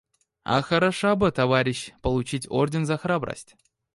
[0.43, 3.55] А хорошо бы, товарищ, получить орден за храбрость.